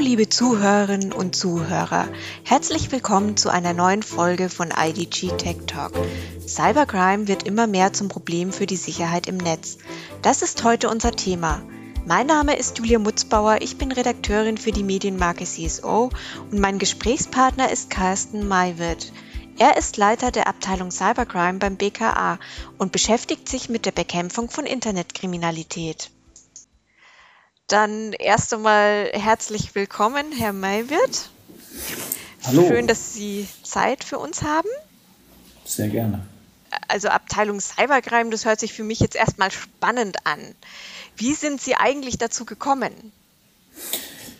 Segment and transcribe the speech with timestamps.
[0.00, 2.08] liebe Zuhörerinnen und Zuhörer,
[2.44, 5.92] herzlich willkommen zu einer neuen Folge von IDG Tech Talk.
[6.46, 9.76] Cybercrime wird immer mehr zum Problem für die Sicherheit im Netz.
[10.22, 11.62] Das ist heute unser Thema.
[12.06, 16.08] Mein Name ist Julia Mutzbauer, ich bin Redakteurin für die Medienmarke CSO
[16.50, 19.12] und mein Gesprächspartner ist Carsten Maywirt.
[19.58, 22.38] Er ist Leiter der Abteilung Cybercrime beim BKA
[22.78, 26.10] und beschäftigt sich mit der Bekämpfung von Internetkriminalität.
[27.70, 31.30] Dann erst einmal herzlich willkommen, Herr Maywirt.
[32.42, 32.66] Hallo.
[32.66, 34.68] Schön, dass Sie Zeit für uns haben.
[35.64, 36.18] Sehr gerne.
[36.88, 40.40] Also Abteilung Cybercrime, das hört sich für mich jetzt erstmal spannend an.
[41.16, 42.90] Wie sind Sie eigentlich dazu gekommen?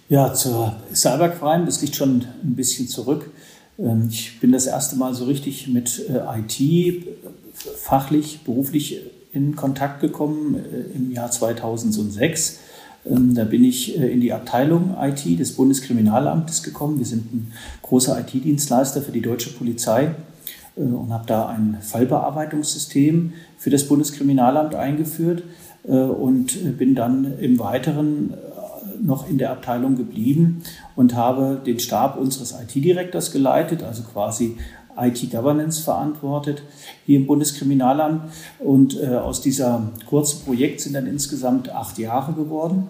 [0.09, 3.31] Ja, zur Cybercrime, das liegt schon ein bisschen zurück.
[3.79, 7.07] Ähm, ich bin das erste Mal so richtig mit äh, IT
[7.79, 12.59] fachlich, beruflich in Kontakt gekommen äh, im Jahr 2006.
[13.07, 16.99] Ähm, da bin ich äh, in die Abteilung IT des Bundeskriminalamtes gekommen.
[16.99, 20.15] Wir sind ein großer IT-Dienstleister für die deutsche Polizei
[20.77, 25.43] und habe da ein Fallbearbeitungssystem für das Bundeskriminalamt eingeführt
[25.83, 28.35] und bin dann im Weiteren
[29.03, 30.63] noch in der Abteilung geblieben
[30.97, 34.57] und habe den Stab unseres IT-Direktors geleitet, also quasi
[34.97, 36.63] IT-Governance verantwortet
[37.07, 38.23] hier im Bundeskriminalamt.
[38.59, 42.89] Und äh, aus dieser kurzen Projekt sind dann insgesamt acht Jahre geworden.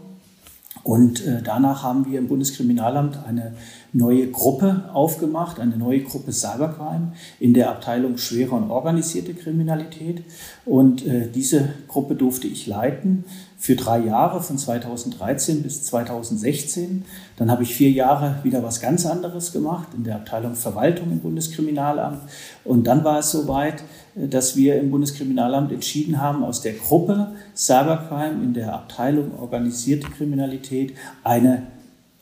[0.82, 3.54] Und äh, danach haben wir im Bundeskriminalamt eine
[3.92, 10.22] neue Gruppe aufgemacht, eine neue Gruppe Cybercrime in der Abteilung schwere und organisierte Kriminalität.
[10.64, 13.24] Und äh, diese Gruppe durfte ich leiten
[13.58, 17.04] für drei Jahre, von 2013 bis 2016.
[17.36, 21.20] Dann habe ich vier Jahre wieder was ganz anderes gemacht in der Abteilung Verwaltung im
[21.20, 22.22] Bundeskriminalamt.
[22.64, 23.82] Und dann war es soweit,
[24.16, 30.08] äh, dass wir im Bundeskriminalamt entschieden haben, aus der Gruppe Cybercrime in der Abteilung organisierte
[30.08, 31.66] Kriminalität eine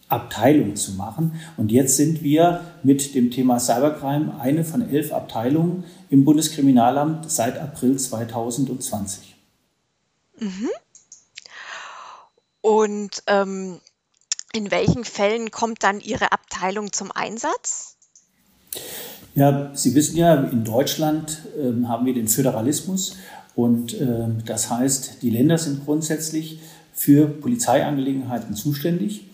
[0.09, 1.41] Abteilung zu machen.
[1.57, 7.57] Und jetzt sind wir mit dem Thema Cybercrime eine von elf Abteilungen im Bundeskriminalamt seit
[7.57, 9.37] April 2020.
[10.41, 10.71] Mhm.
[12.61, 13.81] Und ähm,
[14.53, 17.95] in welchen Fällen kommt dann Ihre Abteilung zum Einsatz?
[19.37, 23.17] Ja, Sie wissen ja, in Deutschland äh, haben wir den Föderalismus
[23.59, 26.61] und äh, das heißt, die Länder sind grundsätzlich
[26.93, 29.25] für Polizeiangelegenheiten zuständig.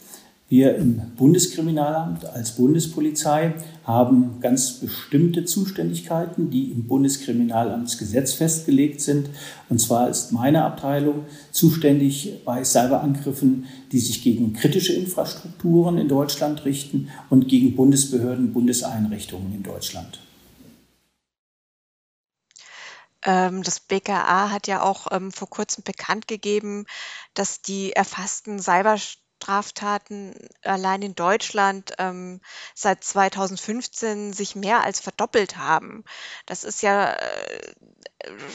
[0.48, 3.52] Wir im Bundeskriminalamt als Bundespolizei
[3.84, 9.28] haben ganz bestimmte Zuständigkeiten, die im Bundeskriminalamtsgesetz festgelegt sind.
[9.68, 16.64] Und zwar ist meine Abteilung zuständig bei Cyberangriffen, die sich gegen kritische Infrastrukturen in Deutschland
[16.64, 20.18] richten und gegen Bundesbehörden, Bundeseinrichtungen in Deutschland.
[23.24, 26.86] Ähm, das BKA hat ja auch ähm, vor kurzem bekannt gegeben,
[27.34, 32.40] dass die erfassten Cyber Straftaten allein in Deutschland ähm,
[32.74, 36.04] seit 2015 sich mehr als verdoppelt haben.
[36.46, 37.72] Das ist ja äh,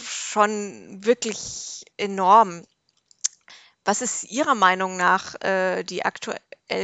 [0.03, 2.63] schon wirklich enorm.
[3.85, 6.40] Was ist Ihrer Meinung nach äh, die aktuell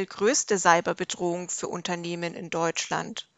[0.05, 3.29] größte Cyberbedrohung für Unternehmen in Deutschland?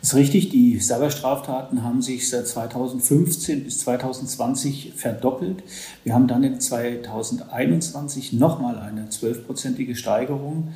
[0.00, 5.62] Das ist richtig, die Cyberstraftaten haben sich seit 2015 bis 2020 verdoppelt.
[6.04, 10.68] Wir haben dann in 2021 nochmal eine zwölfprozentige Steigerung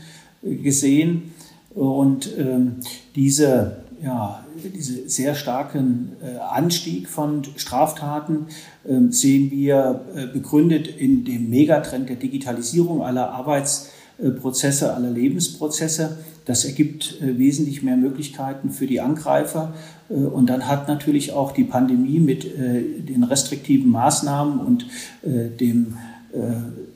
[0.42, 1.32] äh, gesehen.
[1.74, 2.80] Und ähm,
[3.14, 8.46] diese, ja, diese sehr starken äh, Anstieg von Straftaten
[8.84, 16.18] äh, sehen wir äh, begründet in dem Megatrend der Digitalisierung aller Arbeitsprozesse, aller Lebensprozesse.
[16.50, 19.72] Das ergibt äh, wesentlich mehr Möglichkeiten für die Angreifer.
[20.08, 24.86] Äh, und dann hat natürlich auch die Pandemie mit äh, den restriktiven Maßnahmen und
[25.22, 25.96] dem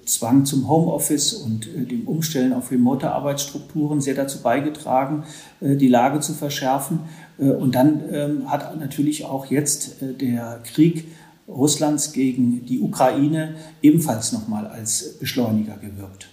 [0.06, 5.24] Zwang zum Homeoffice und dem Umstellen auf remote Arbeitsstrukturen sehr dazu beigetragen,
[5.60, 7.00] die Lage zu verschärfen.
[7.38, 11.08] Und dann ähm, hat natürlich auch jetzt der Krieg
[11.48, 16.28] Russlands gegen die Ukraine ebenfalls nochmal als Beschleuniger gewirkt.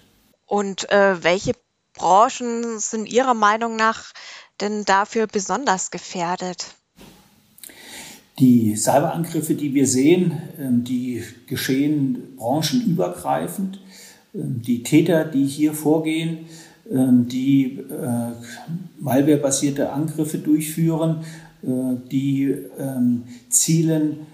[0.46, 1.54] Und äh, welche
[1.94, 4.14] Branchen sind Ihrer Meinung nach
[4.60, 6.76] denn dafür besonders gefährdet?
[8.40, 13.80] Die Cyberangriffe, die wir sehen, ähm, die geschehen branchenübergreifend.
[14.34, 16.46] Ähm, die Täter, die hier vorgehen,
[16.90, 18.32] ähm, die äh,
[19.00, 21.24] malwarebasierte Angriffe durchführen,
[21.64, 21.68] äh,
[22.12, 22.58] die
[23.50, 24.26] zielen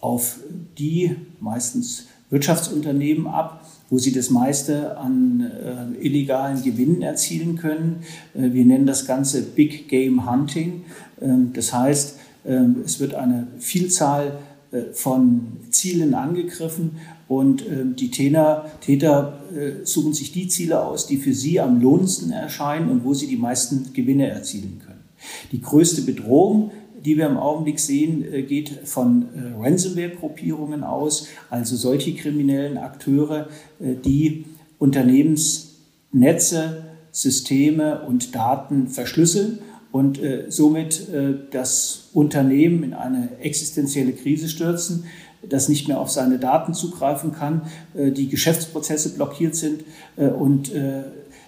[0.00, 0.38] auf
[0.76, 8.02] die meistens Wirtschaftsunternehmen ab, wo sie das meiste an äh, illegalen Gewinnen erzielen können.
[8.34, 10.82] Äh, wir nennen das Ganze Big Game Hunting.
[11.22, 14.38] Ähm, das heißt, ähm, es wird eine Vielzahl
[14.72, 21.06] äh, von Zielen angegriffen Und ähm, die Täter, Täter äh, suchen sich die Ziele aus,
[21.06, 25.04] die für sie am lohnendsten erscheinen und wo sie die meisten Gewinne erzielen können.
[25.52, 26.70] Die größte Bedrohung,
[27.04, 33.48] die wir im Augenblick sehen, äh, geht von äh, Ransomware-Gruppierungen aus, also solche kriminellen Akteure,
[33.80, 34.46] äh, die
[34.78, 39.60] Unternehmensnetze, Systeme und Daten verschlüsseln
[39.92, 40.18] und
[40.48, 41.06] somit
[41.52, 45.04] das Unternehmen in eine existenzielle Krise stürzen,
[45.48, 47.62] das nicht mehr auf seine Daten zugreifen kann,
[47.94, 49.84] die Geschäftsprozesse blockiert sind
[50.16, 50.72] und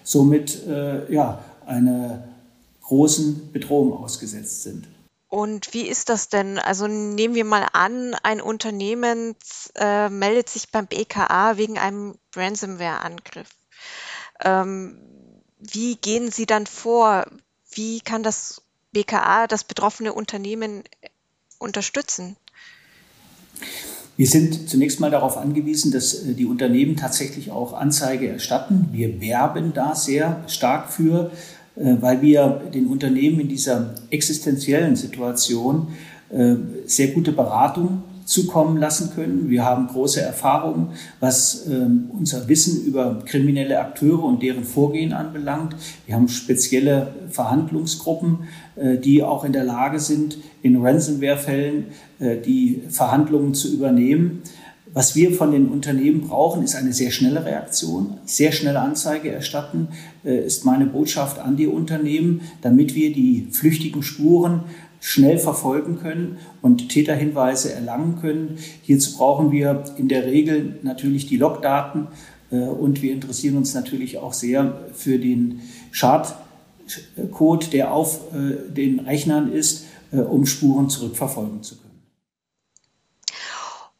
[0.05, 0.61] somit
[1.09, 2.23] ja, einer
[2.83, 4.87] großen Bedrohung ausgesetzt sind.
[5.29, 6.57] Und wie ist das denn?
[6.57, 9.35] Also nehmen wir mal an, ein Unternehmen
[9.75, 13.49] äh, meldet sich beim BKA wegen einem Ransomware-Angriff.
[14.39, 14.97] Ähm,
[15.59, 17.25] wie gehen Sie dann vor?
[17.69, 18.61] Wie kann das
[18.93, 20.83] BKA das betroffene Unternehmen
[21.59, 22.37] unterstützen?
[24.17, 28.89] Wir sind zunächst mal darauf angewiesen, dass äh, die Unternehmen tatsächlich auch Anzeige erstatten.
[28.91, 31.35] Wir werben da sehr stark für, äh,
[31.79, 35.89] weil wir den Unternehmen in dieser existenziellen Situation
[36.29, 39.49] äh, sehr gute Beratung zukommen lassen können.
[39.49, 40.89] Wir haben große Erfahrungen,
[41.21, 45.77] was ähm, unser Wissen über kriminelle Akteure und deren Vorgehen anbelangt.
[46.05, 48.39] Wir haben spezielle Verhandlungsgruppen,
[48.75, 51.85] äh, die auch in der Lage sind, in Ransomware-Fällen
[52.19, 54.41] äh, die Verhandlungen zu übernehmen.
[54.97, 59.89] Was wir von den Unternehmen brauchen, ist eine sehr schnelle Reaktion, sehr schnelle Anzeige erstatten,
[60.25, 64.61] äh, ist meine Botschaft an die Unternehmen, damit wir die flüchtigen Spuren
[64.99, 68.57] schnell verfolgen können und Täterhinweise erlangen können.
[68.81, 72.07] Hierzu brauchen wir in der Regel natürlich die Logdaten
[72.49, 75.59] äh, und wir interessieren uns natürlich auch sehr für den
[75.91, 81.86] Schadcode, der auf äh, den Rechnern ist, um Spuren zurückverfolgen zu können.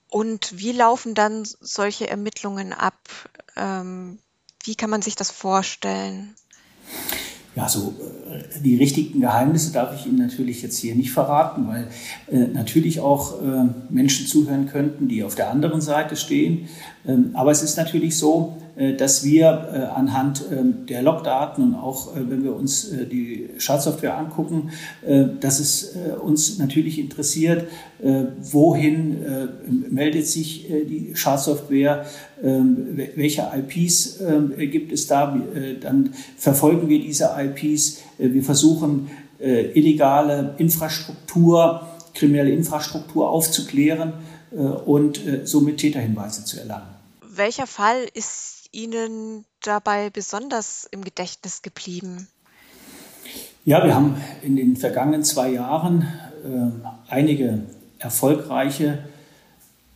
[0.09, 2.97] Und wie laufen dann solche Ermittlungen ab?
[3.55, 4.19] Ähm,
[4.63, 6.35] wie kann man sich das vorstellen?
[7.57, 7.95] Ja, so
[8.29, 11.87] äh, die richtigen Geheimnisse darf ich Ihnen natürlich jetzt hier nicht verraten, weil
[12.29, 16.67] äh, natürlich auch äh, Menschen zuhören könnten, die auf der anderen Seite stehen.
[17.07, 21.75] Ähm, aber es ist natürlich so, äh, dass wir äh, anhand ähm, der Logdaten und
[21.75, 24.69] auch äh, wenn wir uns die Schadsoftware angucken,
[25.39, 27.67] dass es uns natürlich interessiert,
[28.41, 29.17] wohin
[29.89, 32.05] meldet sich die Schadsoftware,
[32.43, 34.19] ähm, welche IPs
[34.57, 35.39] gibt es da,
[35.81, 37.46] dann verfolgen wir diese IPs,
[38.17, 39.09] wir versuchen
[39.39, 44.13] illegale Infrastruktur, kriminelle Infrastruktur aufzuklären
[44.85, 46.87] und somit Täterhinweise zu erlangen.
[47.21, 52.27] Welcher Fall ist Ihnen dabei besonders im Gedächtnis geblieben?
[53.65, 56.07] Ja, wir haben in den vergangenen zwei Jahren
[56.45, 57.63] äh, einige
[57.99, 58.99] erfolgreiche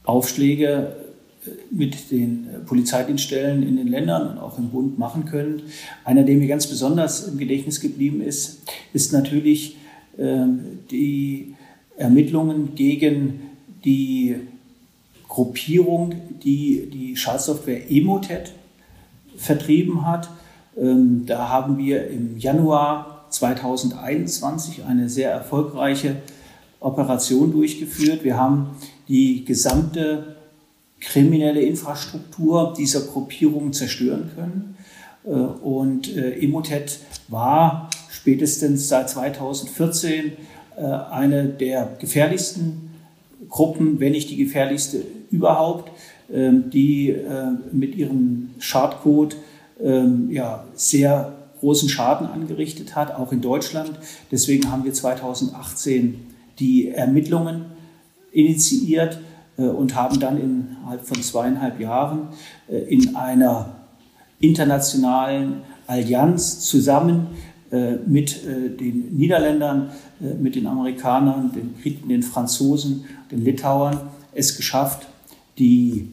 [0.04, 1.01] Aufschläge äh,
[1.72, 5.64] mit den Polizeidienststellen in den Ländern und auch im Bund machen können.
[6.06, 8.62] Einer, der mir ganz besonders im Gedächtnis geblieben ist,
[8.94, 9.78] ist natürlich
[10.18, 10.46] äh,
[10.92, 11.56] die
[11.98, 13.42] Ermittlungen gegen
[13.84, 14.36] die
[15.28, 18.52] Gruppierung, die die Schadsoftware Emotet
[19.36, 20.30] vertrieben hat.
[20.78, 26.18] Ähm, da haben wir im Januar 2021 eine sehr erfolgreiche
[26.80, 28.24] Operation durchgeführt.
[28.24, 28.72] Wir haben
[29.08, 30.36] die gesamte
[31.02, 34.78] kriminelle Infrastruktur dieser Gruppierung zerstören können.
[35.26, 40.34] Äh, und äh, Emotet war spätestens seit 2014
[40.78, 42.92] äh, eine der gefährlichsten
[43.50, 45.92] Gruppen, wenn nicht die gefährlichste überhaupt.
[46.32, 47.14] Ähm, die
[47.74, 49.36] mit ihrem Schadcode
[49.84, 53.92] ähm, ja, sehr großen Schaden angerichtet hat, auch in Deutschland.
[54.32, 56.22] Deswegen haben wir 2018
[56.60, 57.66] die Ermittlungen
[58.32, 59.20] initiiert
[59.58, 62.30] und haben dann innerhalb von zweieinhalb Jahren
[62.68, 63.76] äh, in einer
[64.40, 67.28] internationalen Allianz zusammen
[68.06, 73.98] mit den Niederländern, mit den Amerikanern, den Briten, den Franzosen, den Litauern
[74.34, 75.08] es geschafft,
[75.58, 76.10] die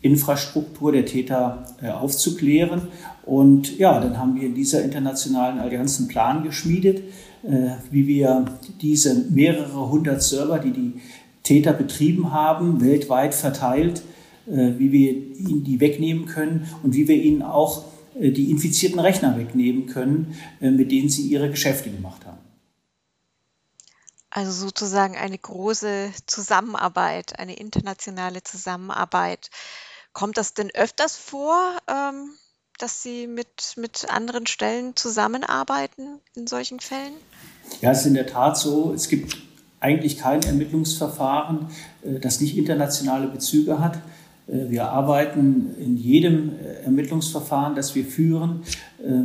[0.00, 2.82] Infrastruktur der Täter äh, aufzuklären.
[3.24, 7.02] Und ja, dann haben wir in dieser internationalen Allianz einen Plan geschmiedet,
[7.42, 8.44] äh, wie wir
[8.80, 10.92] diese mehrere hundert Server, die die
[11.42, 14.02] Täter betrieben haben, weltweit verteilt,
[14.46, 17.84] äh, wie wir ihnen die wegnehmen können und wie wir ihnen auch
[18.18, 22.38] äh, die infizierten Rechner wegnehmen können, äh, mit denen sie ihre Geschäfte gemacht haben.
[24.30, 29.50] Also sozusagen eine große Zusammenarbeit, eine internationale Zusammenarbeit.
[30.12, 32.30] Kommt das denn öfters vor, ähm,
[32.78, 37.14] dass Sie mit, mit anderen Stellen zusammenarbeiten in solchen Fällen?
[37.80, 38.92] Ja, es ist in der Tat so.
[38.94, 39.36] Es gibt
[39.80, 41.66] eigentlich kein Ermittlungsverfahren,
[42.02, 43.96] äh, das nicht internationale Bezüge hat.
[44.46, 48.62] Äh, wir arbeiten in jedem äh, Ermittlungsverfahren, das wir führen,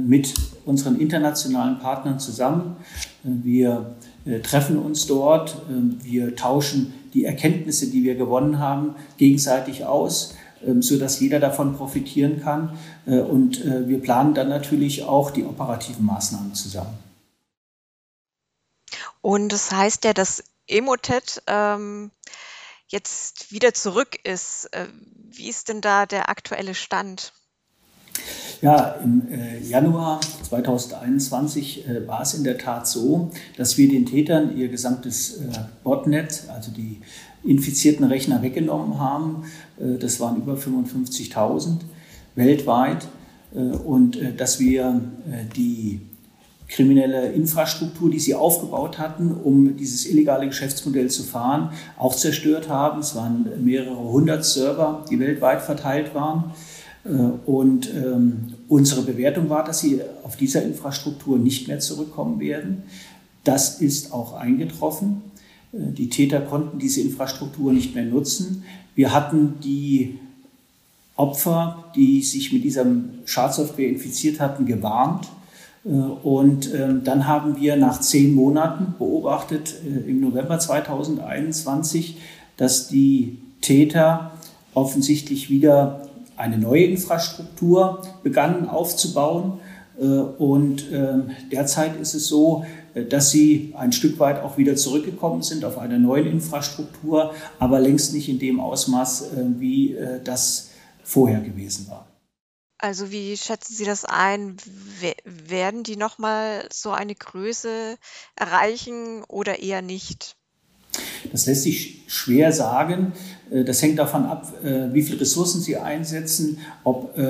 [0.06, 2.76] mit unseren internationalen Partnern zusammen.
[3.24, 3.96] Wir
[4.44, 5.60] treffen uns dort,
[6.04, 10.36] wir tauschen die Erkenntnisse, die wir gewonnen haben, gegenseitig aus,
[10.80, 12.70] sodass jeder davon profitieren kann.
[13.08, 16.94] Und wir planen dann natürlich auch die operativen Maßnahmen zusammen.
[19.24, 22.12] Und das heißt ja, dass Emotet ähm,
[22.90, 24.66] jetzt wieder zurück ist.
[24.74, 24.88] Äh,
[25.30, 27.32] wie ist denn da der aktuelle Stand?
[28.62, 34.06] Ja, im äh, Januar 2021 äh, war es in der Tat so, dass wir den
[34.06, 35.48] Tätern ihr gesamtes äh,
[35.86, 37.00] Botnet, also die
[37.46, 39.46] infizierten Rechner weggenommen haben.
[39.80, 41.80] Äh, das waren über 55.000
[42.36, 43.08] weltweit.
[43.56, 45.00] Äh, und dass wir
[45.56, 46.02] die
[46.74, 53.02] kriminelle Infrastruktur, die sie aufgebaut hatten, um dieses illegale Geschäftsmodell zu fahren, auch zerstört haben.
[53.02, 56.46] Es waren mehrere hundert Server, die weltweit verteilt waren.
[57.06, 62.82] Äh, und ähm, unsere Bewertung war, dass sie auf dieser Infrastruktur nicht mehr zurückkommen werden.
[63.44, 65.22] Das ist auch eingetroffen.
[65.74, 68.64] Äh, die Täter konnten diese Infrastruktur nicht mehr nutzen.
[68.96, 70.20] Wir hatten die
[71.16, 72.86] Opfer, die sich mit dieser
[73.26, 75.28] Schadsoftware infiziert hatten, gewarnt
[75.84, 82.20] und ähm, dann haben wir nach zehn Monaten beobachtet, äh, im November 2021,
[82.56, 84.32] dass die Täter
[84.74, 89.60] offensichtlich wieder eine neue Infrastruktur begannen aufzubauen.
[90.00, 92.64] Äh, und ähm, derzeit ist es so,
[93.10, 98.14] dass sie ein Stück weit auch wieder zurückgekommen sind auf einer neuen Infrastruktur, aber längst
[98.14, 100.70] nicht in dem Ausmaß, wie das
[101.04, 102.06] vorher gewesen war.
[102.78, 104.58] Also wie schätzen Sie das ein?
[105.26, 107.98] werden die nochmal so eine Größe
[108.36, 110.36] erreichen oder eher nicht?
[111.32, 113.14] Das lässt sich schwer sagen.
[113.50, 117.24] Äh, das hängt davon ab, äh, wie viele Ressourcen Sie einsetzen, ob äh,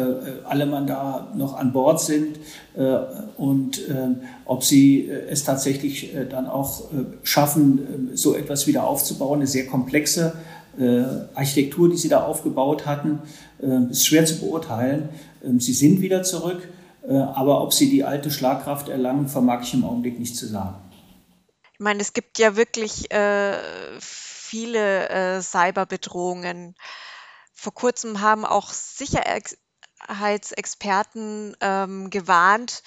[0.44, 2.40] alle Mann da noch an Bord sind
[3.38, 3.82] und
[4.46, 6.90] ob Sie es tatsächlich dann auch
[7.22, 9.40] schaffen, so etwas wieder aufzubauen.
[9.40, 10.34] Eine sehr komplexe
[11.36, 13.20] Architektur, die Sie da aufgebaut hatten,
[13.90, 15.10] ist schwer zu beurteilen.
[15.44, 16.68] Ähm, sie sind wieder zurück,
[17.08, 20.76] äh, aber ob sie die alte Schlagkraft erlangen, vermag ich im Augenblick nicht zu sagen.
[21.74, 23.58] Ich meine, es gibt ja wirklich äh,
[24.00, 26.76] viele äh, Cyberbedrohungen.
[27.54, 32.84] Vor kurzem haben auch Sicherheitsexperten ähm, gewarnt,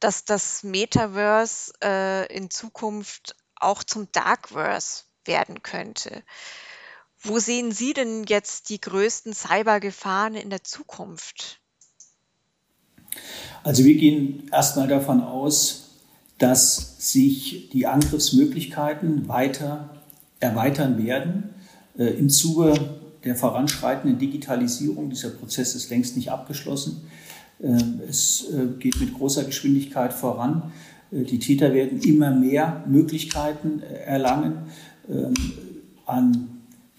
[0.00, 6.24] dass das Metaverse äh, in Zukunft auch zum Darkverse werden könnte.
[7.24, 11.60] Wo sehen Sie denn jetzt die größten Cybergefahren in der Zukunft?
[13.62, 16.00] Also wir gehen erstmal davon aus,
[16.38, 20.02] dass sich die Angriffsmöglichkeiten weiter
[20.40, 21.54] erweitern werden.
[21.96, 22.74] Äh, Im Zuge
[23.22, 27.08] der voranschreitenden Digitalisierung, dieser Prozess ist längst nicht abgeschlossen.
[27.60, 30.72] Äh, es äh, geht mit großer Geschwindigkeit voran.
[31.12, 34.72] Äh, die Täter werden immer mehr Möglichkeiten äh, erlangen,
[35.08, 35.34] ähm,
[36.06, 36.51] an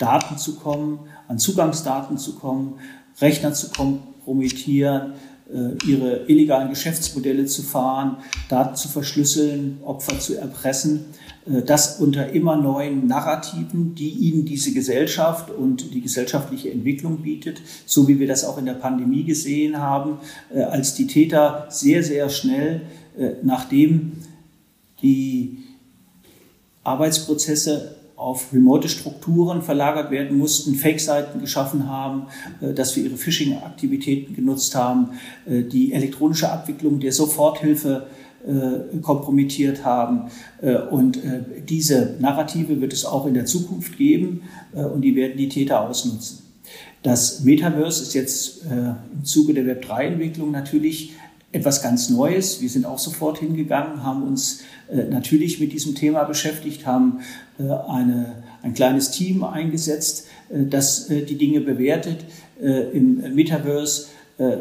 [0.03, 2.73] Daten zu kommen, an Zugangsdaten zu kommen,
[3.21, 5.13] Rechner zu kompromittieren,
[5.49, 8.17] äh, ihre illegalen Geschäftsmodelle zu fahren,
[8.49, 11.05] Daten zu verschlüsseln, Opfer zu erpressen.
[11.45, 17.61] Äh, das unter immer neuen Narrativen, die ihnen diese Gesellschaft und die gesellschaftliche Entwicklung bietet,
[17.85, 20.17] so wie wir das auch in der Pandemie gesehen haben,
[20.53, 22.81] äh, als die Täter sehr, sehr schnell,
[23.43, 24.13] nachdem
[25.03, 25.59] die
[26.83, 32.27] Arbeitsprozesse auf remote Strukturen verlagert werden mussten, Fake-Seiten geschaffen haben,
[32.61, 35.09] äh, dass wir ihre Phishing-Aktivitäten genutzt haben,
[35.45, 38.07] äh, die elektronische Abwicklung der Soforthilfe
[38.47, 40.29] äh, kompromittiert haben.
[40.91, 41.17] Und
[41.69, 44.41] diese Narrative wird es auch in der Zukunft geben
[44.73, 46.39] und die werden die Täter ausnutzen.
[47.03, 51.13] Das Metaverse ist jetzt im Zuge der Web3-Entwicklung natürlich
[51.53, 52.61] etwas ganz Neues.
[52.61, 57.21] Wir sind auch sofort hingegangen, haben uns äh, natürlich mit diesem Thema beschäftigt, haben
[57.59, 62.25] äh, eine, ein kleines Team eingesetzt, äh, das die Dinge bewertet
[62.59, 64.07] im Metaverse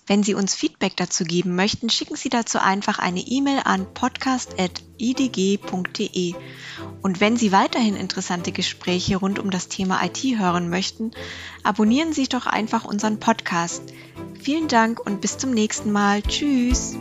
[0.08, 6.34] Wenn Sie uns Feedback dazu geben möchten, schicken Sie dazu einfach eine E-Mail an podcast.idg.de.
[7.01, 11.12] Und wenn Sie weiterhin interessante Gespräche rund um das Thema IT hören möchten,
[11.63, 13.84] abonnieren Sie doch einfach unseren Podcast.
[14.39, 16.24] Vielen Dank und bis zum nächsten Mal.
[16.24, 16.96] Tschüss.